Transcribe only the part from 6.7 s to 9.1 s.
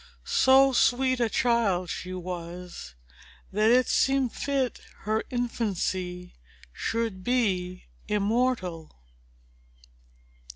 should be immortal!